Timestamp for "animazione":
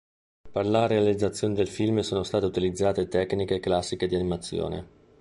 4.15-4.87